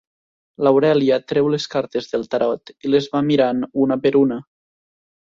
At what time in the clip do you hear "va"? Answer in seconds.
3.17-3.21